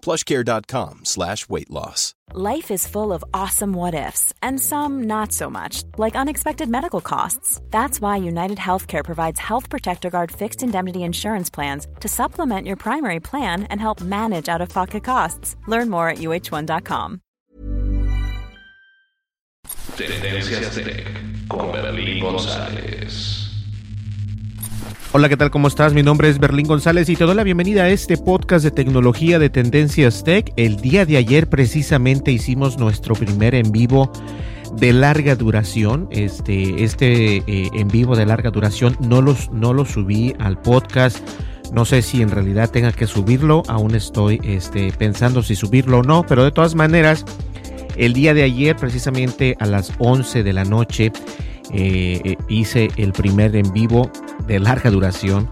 [0.00, 2.14] plushcare.com slash weight loss.
[2.32, 7.00] Life is full of awesome what ifs, and some not so much, like unexpected medical
[7.00, 7.60] costs.
[7.70, 12.76] That's why United Healthcare provides Health Protector Guard fixed indemnity insurance plans to supplement your
[12.76, 15.56] primary plan and help manage out of pocket costs.
[15.66, 17.20] Learn more at uh1.com.
[19.96, 21.04] Tendencias Tech
[21.48, 23.49] con Berlín González.
[25.12, 25.50] Hola, ¿qué tal?
[25.50, 25.92] ¿Cómo estás?
[25.92, 29.40] Mi nombre es Berlín González y te doy la bienvenida a este podcast de tecnología
[29.40, 30.52] de Tendencias Tech.
[30.54, 34.12] El día de ayer precisamente hicimos nuestro primer en vivo
[34.76, 36.06] de larga duración.
[36.12, 41.18] Este, este eh, en vivo de larga duración no, los, no lo subí al podcast.
[41.72, 43.64] No sé si en realidad tenga que subirlo.
[43.66, 46.24] Aún estoy este, pensando si subirlo o no.
[46.24, 47.24] Pero de todas maneras,
[47.96, 51.10] el día de ayer, precisamente a las 11 de la noche,
[51.72, 54.10] eh, hice el primer en vivo
[54.46, 55.48] de larga duración.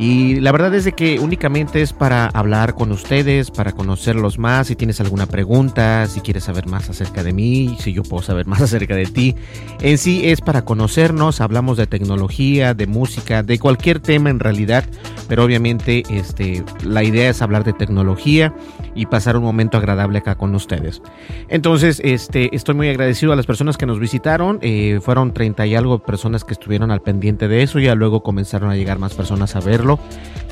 [0.00, 4.68] Y la verdad es de que únicamente es para hablar con ustedes, para conocerlos más.
[4.68, 8.46] Si tienes alguna pregunta, si quieres saber más acerca de mí, si yo puedo saber
[8.46, 9.36] más acerca de ti.
[9.82, 14.84] En sí es para conocernos, hablamos de tecnología, de música, de cualquier tema en realidad.
[15.30, 18.52] Pero obviamente este, la idea es hablar de tecnología
[18.96, 21.02] y pasar un momento agradable acá con ustedes.
[21.48, 24.58] Entonces, este, estoy muy agradecido a las personas que nos visitaron.
[24.60, 27.78] Eh, fueron 30 y algo personas que estuvieron al pendiente de eso.
[27.78, 30.00] Ya luego comenzaron a llegar más personas a verlo.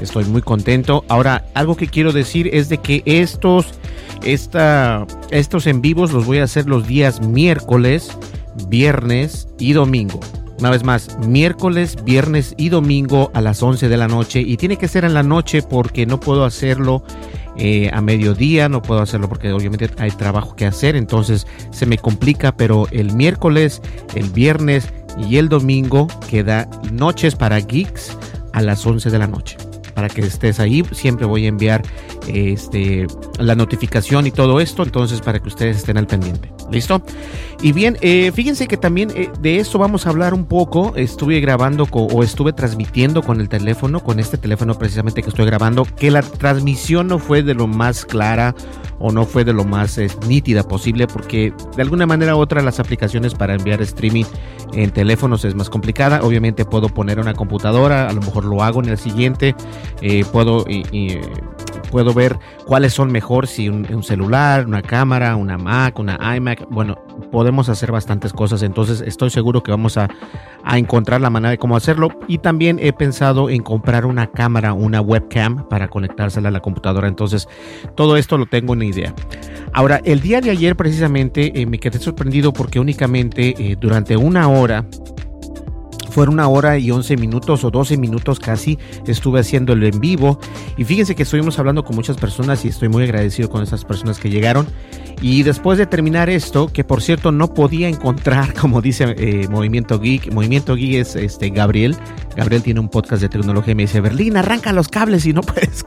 [0.00, 1.05] Estoy muy contento.
[1.09, 3.75] Ahora, algo que quiero decir es de que estos,
[4.22, 8.16] esta, estos en vivos los voy a hacer los días miércoles,
[8.69, 10.21] viernes y domingo.
[10.59, 14.41] Una vez más, miércoles, viernes y domingo a las 11 de la noche.
[14.41, 17.05] Y tiene que ser en la noche porque no puedo hacerlo
[17.57, 20.97] eh, a mediodía, no puedo hacerlo porque obviamente hay trabajo que hacer.
[20.97, 23.83] Entonces se me complica, pero el miércoles,
[24.17, 24.93] el viernes
[25.29, 28.17] y el domingo queda noches para geeks
[28.53, 29.57] a las 11 de la noche.
[29.95, 31.83] Para que estés ahí, siempre voy a enviar
[32.27, 33.07] este,
[33.39, 36.58] la notificación y todo esto, entonces para que ustedes estén al pendiente.
[36.71, 37.03] ¿Listo?
[37.61, 40.93] Y bien, eh, fíjense que también eh, de esto vamos a hablar un poco.
[40.97, 45.84] Estuve grabando o estuve transmitiendo con el teléfono, con este teléfono precisamente que estoy grabando,
[45.84, 48.55] que la transmisión no fue de lo más clara
[49.01, 52.62] o no fue de lo más eh, nítida posible porque de alguna manera u otra
[52.62, 54.25] las aplicaciones para enviar streaming
[54.73, 56.21] en teléfonos es más complicada.
[56.23, 59.55] Obviamente puedo poner una computadora, a lo mejor lo hago en el siguiente,
[60.03, 60.65] eh, puedo
[61.91, 66.69] puedo ver cuáles son mejor, si un, celular, una cámara, una Mac, una iMac.
[66.71, 66.97] Bueno,
[67.32, 70.09] podemos hacer bastantes cosas, entonces estoy seguro que vamos a,
[70.65, 72.10] a encontrar la manera de cómo hacerlo.
[72.28, 77.09] Y también he pensado en comprar una cámara, una webcam para conectársela a la computadora.
[77.09, 77.48] Entonces,
[77.94, 79.15] todo esto lo tengo en idea.
[79.72, 84.48] Ahora, el día de ayer precisamente eh, me quedé sorprendido porque únicamente eh, durante una
[84.48, 84.87] hora
[86.11, 90.39] fueron una hora y 11 minutos o 12 minutos casi estuve haciendo el en vivo.
[90.77, 94.19] Y fíjense que estuvimos hablando con muchas personas y estoy muy agradecido con esas personas
[94.19, 94.67] que llegaron.
[95.21, 99.99] Y después de terminar esto que por cierto no podía encontrar como dice eh, Movimiento
[99.99, 101.97] Geek Movimiento Geek es este Gabriel.
[102.37, 105.41] Gabriel tiene un podcast de tecnología y me dice Berlín arranca los cables si no
[105.43, 105.85] puedes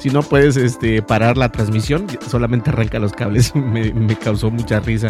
[0.00, 5.08] si no puedes este parar la transmisión solamente arranca los cables me, causó mucha risa.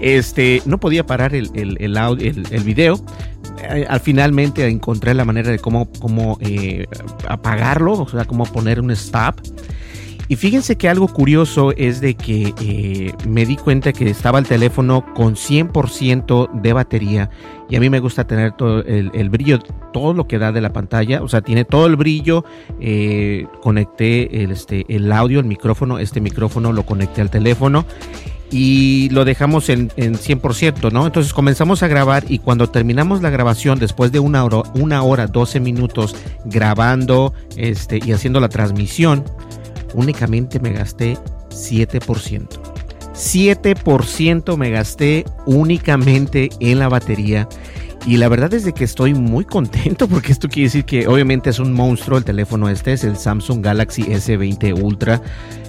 [0.00, 3.00] Este no podía parar el, el, el, el, video
[3.88, 6.86] al finalmente encontré la manera de cómo, cómo eh,
[7.28, 9.40] apagarlo, o sea, cómo poner un stop.
[10.28, 14.46] Y fíjense que algo curioso es de que eh, me di cuenta que estaba el
[14.46, 17.30] teléfono con 100% de batería
[17.68, 19.58] y a mí me gusta tener todo el, brillo,
[19.92, 22.44] todo lo que da de la pantalla, o sea, tiene todo el brillo,
[23.60, 27.84] conecté el, este, el audio, el micrófono, este micrófono lo conecté al teléfono
[28.50, 31.06] y lo dejamos en, en 100%, ¿no?
[31.06, 35.26] Entonces comenzamos a grabar y cuando terminamos la grabación, después de una hora, una hora
[35.26, 39.24] 12 minutos grabando este, y haciendo la transmisión,
[39.94, 41.16] únicamente me gasté
[41.50, 42.69] 7%.
[43.20, 47.46] 7% me gasté únicamente en la batería.
[48.06, 51.50] Y la verdad es de que estoy muy contento porque esto quiere decir que obviamente
[51.50, 55.20] es un monstruo el teléfono este, es el Samsung Galaxy S20 Ultra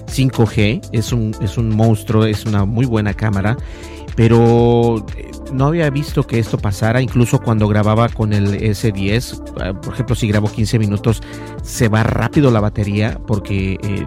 [0.06, 3.56] 5G, es un, es un monstruo, es una muy buena cámara.
[4.16, 9.74] Pero eh, no había visto que esto pasara, incluso cuando grababa con el S10, eh,
[9.74, 11.22] por ejemplo, si grabo 15 minutos,
[11.62, 14.06] se va rápido la batería porque eh,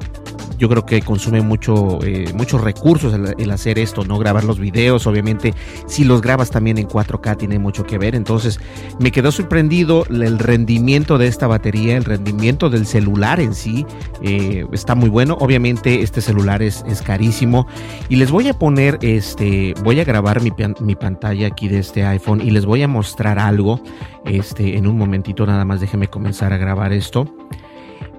[0.57, 5.07] yo creo que consume mucho, eh, muchos recursos el, hacer esto, no grabar los videos,
[5.07, 5.53] obviamente
[5.87, 8.59] si los grabas también en 4K tiene mucho que ver, entonces
[8.99, 13.85] me quedó sorprendido el rendimiento de esta batería, el rendimiento del celular en sí,
[14.21, 17.67] eh, está muy bueno, obviamente este celular es, es, carísimo.
[18.09, 22.05] Y les voy a poner, este, voy a grabar mi, mi pantalla aquí de este
[22.05, 23.81] iPhone y les voy a mostrar algo,
[24.25, 25.79] este, en un momentito nada más.
[25.79, 27.27] Déjenme comenzar a grabar esto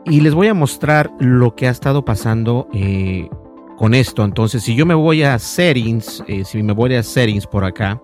[0.08, 3.29] y les voy a mostrar lo que ha estado pasando eh,
[3.76, 4.25] con esto.
[4.25, 8.00] Entonces, si yo me voy a settings, eh, si me voy a settings por acá,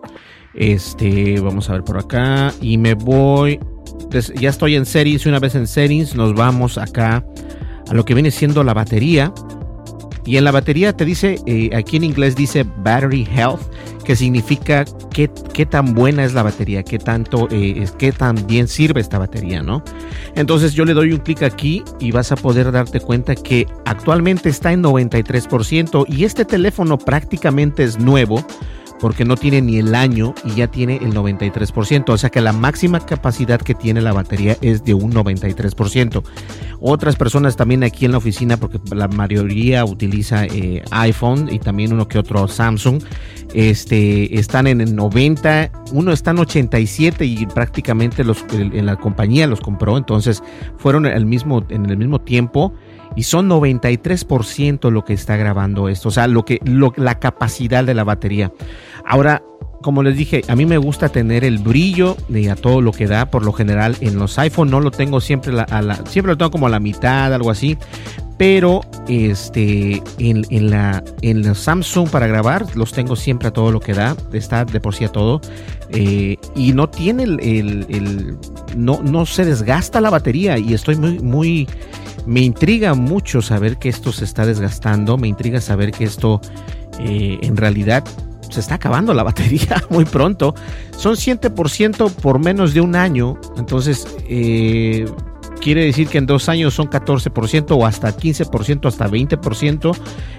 [0.55, 3.59] este, vamos a ver por acá y me voy,
[4.39, 7.25] ya estoy en settings una vez en settings nos vamos acá
[7.89, 9.33] a lo que viene siendo la batería.
[10.25, 13.72] Y en la batería te dice, eh, aquí en inglés dice Battery Health,
[14.03, 18.69] que significa qué, qué tan buena es la batería, qué tanto, eh, qué tan bien
[18.69, 19.83] sirve esta batería, ¿no?
[20.35, 24.49] Entonces yo le doy un clic aquí y vas a poder darte cuenta que actualmente
[24.49, 28.45] está en 93% y este teléfono prácticamente es nuevo
[29.03, 32.11] porque no tiene ni el año y ya tiene el 93%.
[32.11, 36.23] O sea que la máxima capacidad que tiene la batería es de un 93%.
[36.81, 41.93] Otras personas también aquí en la oficina, porque la mayoría utiliza eh, iPhone y también
[41.93, 43.03] uno que otro Samsung,
[43.55, 49.49] este, están en el 90, uno está en 87 y prácticamente los, en la compañía
[49.49, 50.45] los compró, entonces
[50.77, 52.73] fueron el mismo, en el mismo tiempo
[53.17, 56.61] y son 93% lo que está grabando esto, o sea, lo que
[56.97, 58.53] la capacidad de la batería.
[59.05, 59.43] Ahora,
[59.83, 63.07] como les dije, a mí me gusta tener el brillo de a todo lo que
[63.07, 63.27] da.
[63.27, 66.51] Por lo general, en los iPhone no lo tengo siempre a la, siempre lo tengo
[66.51, 67.77] como a la mitad, algo así.
[68.39, 73.81] Pero este en, la en los Samsung para grabar los tengo siempre a todo lo
[73.81, 74.17] que da.
[74.33, 75.41] Está de por sí a todo.
[75.91, 78.39] Eh, y no tiene el, el,
[78.77, 80.59] no, no se desgasta la batería.
[80.59, 81.69] Y estoy muy, muy.
[82.27, 85.19] Me intriga mucho saber que esto se está desgastando.
[85.19, 86.41] Me intriga saber que esto
[87.01, 88.05] eh, en realidad
[88.53, 90.55] se está acabando la batería muy pronto.
[90.97, 93.39] Son 7% por menos de un año.
[93.57, 95.07] Entonces, eh,
[95.63, 99.97] quiere decir que en dos años son 14% o hasta 15%, hasta 20%.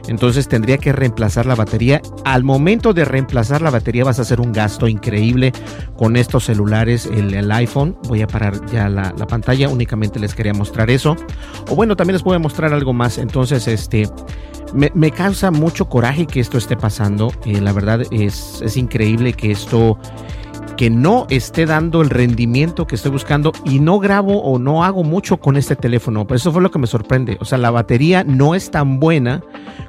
[0.08, 2.02] Entonces tendría que reemplazar la batería.
[2.26, 5.54] Al momento de reemplazar la batería vas a hacer un gasto increíble
[5.98, 7.98] con estos celulares, el, iPhone.
[8.08, 11.16] Voy a parar ya la, la, pantalla, únicamente les quería mostrar eso.
[11.70, 13.18] O bueno, también les voy a mostrar algo más.
[13.18, 14.10] Entonces, este
[14.74, 17.32] me, causa mucho coraje que esto esté pasando.
[17.46, 19.98] Eh, la verdad es, es increíble que esto
[20.76, 25.04] que no esté dando el rendimiento que estoy buscando y no grabo o no hago
[25.04, 26.26] mucho con este teléfono.
[26.26, 27.38] Pero eso fue lo que me sorprende.
[27.40, 29.42] O sea, la batería no es tan buena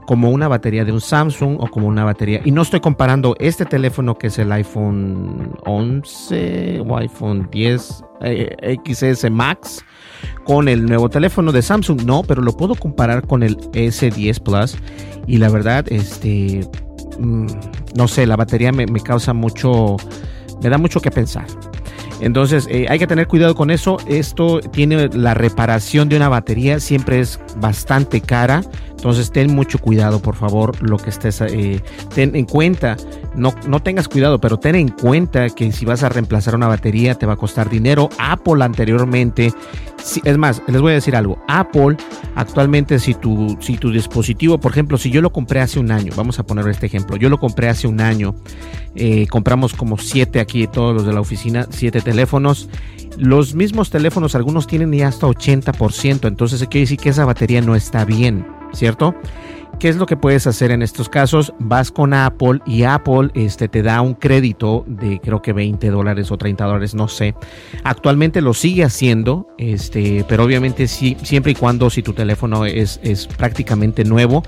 [0.06, 2.40] como una batería de un Samsung o como una batería.
[2.44, 8.76] Y no estoy comparando este teléfono que es el iPhone 11 o iPhone 10 eh,
[8.84, 9.84] XS Max
[10.44, 12.02] con el nuevo teléfono de Samsung.
[12.04, 14.76] No, pero lo puedo comparar con el S10 Plus.
[15.26, 16.68] Y la verdad, este,
[17.18, 17.46] mm,
[17.96, 19.96] no sé, la batería me, causa mucho,
[20.62, 21.46] me da mucho que pensar.
[22.20, 23.98] Entonces eh, hay que tener cuidado con eso.
[24.06, 28.62] Esto tiene la reparación de una batería, siempre es bastante cara.
[29.04, 31.82] Entonces ten mucho cuidado, por favor, lo que estés, eh,
[32.14, 32.96] ten en cuenta,
[33.34, 37.14] no, no tengas cuidado, pero ten en cuenta que si vas a reemplazar una batería
[37.14, 38.08] te va a costar dinero.
[38.18, 39.52] Apple anteriormente,
[40.24, 41.98] es más, les voy a decir algo, Apple
[42.34, 46.14] actualmente si tu, si tu dispositivo, por ejemplo, si yo lo compré hace un año,
[46.16, 48.34] vamos a poner este ejemplo, yo lo compré hace un año,
[48.94, 52.70] eh, compramos como siete aquí, todos los de la oficina, siete teléfonos.
[53.18, 57.76] Los mismos teléfonos, algunos tienen ya hasta 80%, entonces quiere decir que esa batería no
[57.76, 58.46] está bien.
[58.74, 59.14] ¿Cierto?
[59.78, 61.52] ¿Qué es lo que puedes hacer en estos casos?
[61.58, 66.30] Vas con Apple y Apple este, te da un crédito de creo que 20 dólares
[66.30, 67.34] o 30 dólares, no sé.
[67.82, 73.00] Actualmente lo sigue haciendo, este, pero obviamente sí, siempre y cuando si tu teléfono es,
[73.02, 74.42] es prácticamente nuevo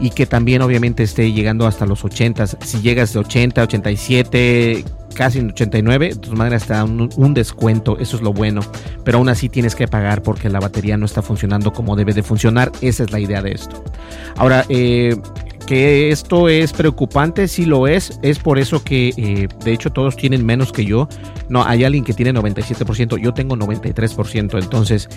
[0.00, 2.46] y que también obviamente esté llegando hasta los 80.
[2.46, 7.98] Si llegas de 80, 87, casi en 89, de todas maneras te dan un, descuento,
[7.98, 8.60] eso es lo bueno,
[9.04, 12.22] pero aún así tienes que pagar porque la batería no está funcionando como debe de
[12.22, 13.82] funcionar, esa es la idea de esto.
[14.36, 15.16] Ahora, eh,
[15.70, 18.18] que esto es preocupante, sí lo es.
[18.22, 21.08] Es por eso que, eh, de hecho, todos tienen menos que yo.
[21.48, 24.58] No, hay alguien que tiene 97%, yo tengo 93%.
[24.60, 25.08] Entonces,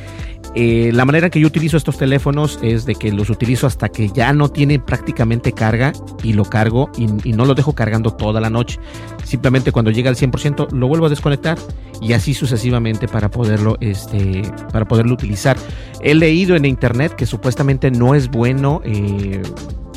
[0.54, 4.10] eh, la manera que yo utilizo estos teléfonos es de que los utilizo hasta que
[4.10, 5.92] ya no tienen prácticamente carga
[6.22, 8.78] y lo cargo y, y no lo dejo cargando toda la noche.
[9.24, 11.58] Simplemente cuando llega al 100% lo vuelvo a desconectar
[12.00, 15.58] y así sucesivamente para poderlo, este, para poderlo utilizar.
[16.04, 18.82] He leído en internet que supuestamente no es bueno.
[18.86, 19.42] Eh,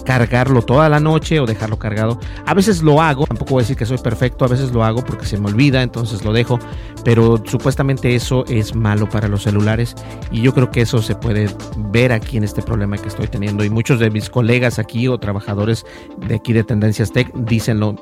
[0.07, 2.19] cargarlo toda la noche o dejarlo cargado.
[2.47, 5.05] A veces lo hago, tampoco voy a decir que soy perfecto, a veces lo hago
[5.05, 6.59] porque se me olvida, entonces lo dejo,
[7.05, 9.95] pero supuestamente eso es malo para los celulares
[10.31, 11.49] y yo creo que eso se puede
[11.91, 15.19] ver aquí en este problema que estoy teniendo y muchos de mis colegas aquí o
[15.19, 15.85] trabajadores
[16.29, 17.95] de aquí de Tendencias Tech dicen lo,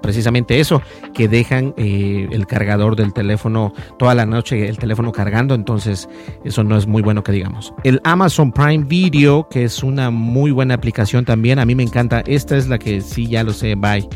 [0.00, 0.82] precisamente eso,
[1.14, 6.08] que dejan eh, el cargador del teléfono toda la noche, el teléfono cargando, entonces
[6.44, 7.72] eso no es muy bueno que digamos.
[7.84, 12.22] El Amazon Prime Video, que es una muy buena aplicación también, a mí me encanta.
[12.26, 14.08] Esta es la que sí, ya lo sé, bye.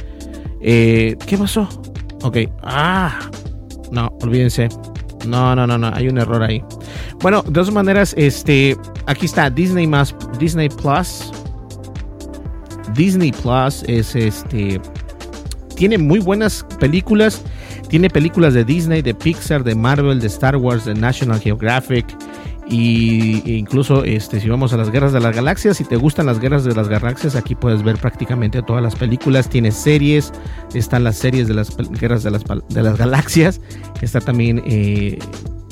[0.61, 1.69] Eh, ¿Qué pasó?
[2.23, 2.39] Ok.
[2.63, 3.31] Ah,
[3.91, 4.69] no, olvídense.
[5.27, 6.63] No, no, no, no, hay un error ahí.
[7.21, 8.77] Bueno, de todas maneras, este,
[9.07, 11.31] aquí está Disney más Disney Plus.
[12.95, 14.81] Disney Plus es este
[15.77, 17.43] tiene muy buenas películas.
[17.89, 22.05] Tiene películas de Disney, de Pixar, de Marvel, de Star Wars, de National Geographic,
[22.69, 26.27] y e incluso este, si vamos a las guerras de las galaxias, si te gustan
[26.27, 29.49] las guerras de las galaxias, aquí puedes ver prácticamente todas las películas.
[29.49, 30.33] Tiene series,
[30.75, 33.61] están las series de las guerras de las, de las galaxias,
[34.01, 35.19] está también eh,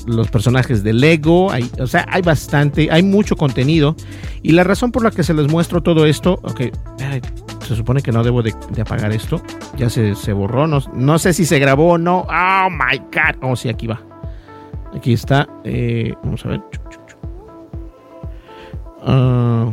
[0.06, 3.96] los personajes de Lego, hay, o sea, hay bastante, hay mucho contenido.
[4.42, 6.60] Y la razón por la que se les muestro todo esto, ok,
[7.66, 9.42] se supone que no debo de, apagar esto,
[9.76, 12.26] ya se, se borró, no, no, sé si se grabó o no.
[12.28, 14.13] Oh my god, oh sí, aquí va.
[14.94, 16.60] Aquí está, eh, vamos a ver.
[19.02, 19.70] Ah,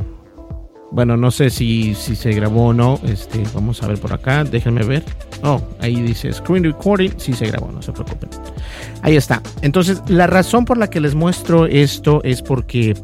[0.91, 2.99] bueno, no sé si, si, se grabó o no.
[3.03, 4.43] Este, vamos a ver por acá.
[4.43, 5.03] Déjenme ver.
[5.43, 7.11] Oh, ahí dice screen recording.
[7.17, 8.29] Sí se grabó, no se preocupen.
[9.01, 9.41] Ahí está.
[9.61, 12.95] Entonces, la razón por la que les muestro esto es porque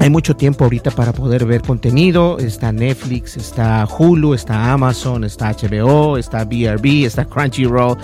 [0.00, 2.38] hay mucho tiempo ahorita para poder ver contenido.
[2.38, 7.98] Está Netflix, está Hulu, está Amazon, está HBO, está BRB, está Crunchyroll.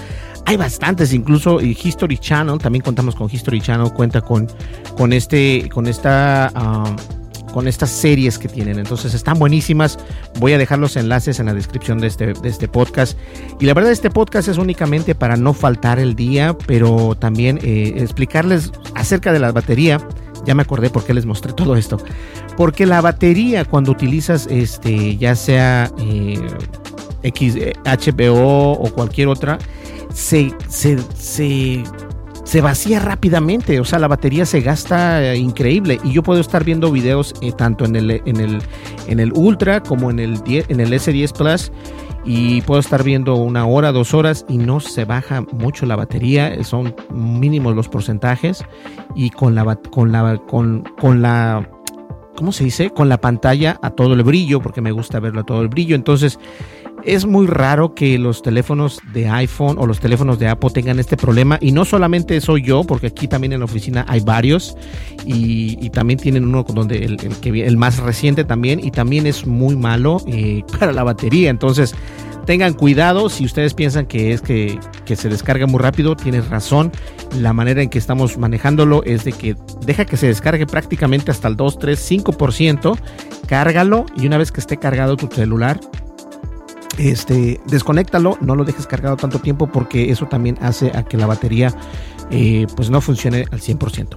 [0.47, 4.49] Hay bastantes, incluso History Channel, también contamos con History Channel, cuenta con,
[4.97, 6.53] con, este, con esta...
[7.53, 8.81] Con estas series que tienen.
[8.81, 9.97] Entonces están buenísimas.
[10.41, 13.17] Voy a dejar los enlaces en la descripción de este, de este podcast.
[13.61, 17.95] Y la verdad, este podcast es únicamente para no faltar el día, pero también eh,
[17.99, 20.05] explicarles acerca de la batería.
[20.45, 21.99] Ya me acordé por qué les mostré todo esto.
[22.57, 26.41] Porque la batería, cuando utilizas este, ya sea eh,
[27.25, 29.59] X, HBO o cualquier otra,
[30.13, 31.83] se, se,
[32.61, 36.93] vacía rápidamente, o sea, la batería se gasta eh, increíble y yo puedo estar viendo
[36.93, 38.63] videos eh, tanto en el, en, el,
[39.09, 41.73] en el Ultra como en el, en el S10 Plus
[42.25, 46.63] y puedo estar viendo una hora, dos horas y no se baja mucho la batería,
[46.63, 48.65] son mínimos los porcentajes
[49.15, 51.69] y con la, con la, con, con la
[52.35, 52.91] ¿cómo se dice?
[52.91, 55.95] Con la pantalla a todo el brillo, porque me gusta verlo a todo el brillo.
[55.95, 56.39] Entonces,
[57.07, 61.17] es muy raro que los teléfonos de iPhone o los teléfonos de Apple tengan este
[61.17, 61.59] problema.
[61.61, 64.77] Y no solamente soy yo, porque aquí también en la oficina hay varios.
[65.25, 68.85] Y, también tienen uno donde el, el, más reciente también.
[68.85, 71.51] Y también es muy malo eh, para la batería.
[71.51, 71.95] Entonces,
[72.47, 76.93] tengan cuidado si ustedes piensan que es que, que, se descarga muy rápido, tienes razón.
[77.39, 79.57] La manera en que estamos manejándolo es de que
[79.87, 82.99] deja que se descargue prácticamente hasta el 2, 3, 5%,
[83.47, 85.81] cárgalo y una vez que esté cargado tu celular,
[86.99, 91.27] este, desconéctalo, no lo dejes cargado tanto tiempo porque eso también hace a que la
[91.27, 91.75] batería
[92.31, 94.17] eh, pues no funcione al 100%.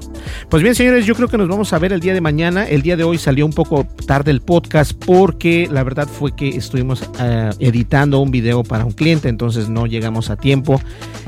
[0.49, 2.67] Pues bien, señores, yo creo que nos vamos a ver el día de mañana.
[2.67, 6.49] El día de hoy salió un poco tarde el podcast porque la verdad fue que
[6.49, 10.81] estuvimos eh, editando un video para un cliente, entonces no llegamos a tiempo.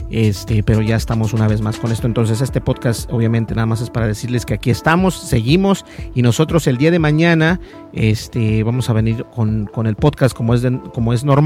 [0.10, 2.08] Este, pero ya estamos una vez más con esto.
[2.08, 6.65] Entonces, este podcast obviamente nada más es para decirles que aquí estamos, seguimos y nosotros
[6.65, 7.60] el día de mañana
[7.94, 11.38] este, vamos a venir con, con el podcast como es, como es normal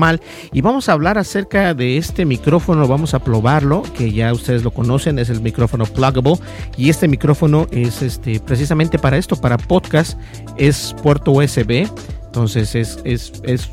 [0.52, 4.72] y vamos a hablar acerca de este micrófono, vamos a probarlo, que ya ustedes lo
[4.72, 6.36] conocen, es el micrófono pluggable
[6.78, 10.18] y este micrófono es este, precisamente para esto, para podcast,
[10.58, 11.88] es puerto USB.
[12.26, 13.70] Entonces es, es, es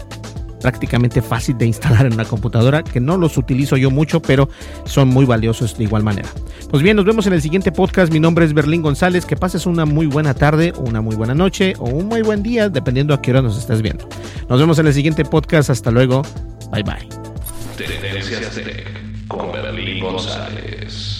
[0.61, 4.49] prácticamente fácil de instalar en una computadora, que no los utilizo yo mucho, pero
[4.85, 6.29] son muy valiosos de igual manera.
[6.71, 8.13] Pues bien, nos vemos en el siguiente podcast.
[8.13, 9.25] Mi nombre es Berlín González.
[9.27, 12.69] Que pases una muy buena tarde, una muy buena noche o un muy buen día,
[12.69, 14.09] dependiendo a qué hora nos estés viendo.
[14.49, 15.71] Nos vemos en el siguiente podcast.
[15.71, 16.23] Hasta luego.
[16.71, 17.09] Bye bye.
[19.29, 21.20] con Berlín González.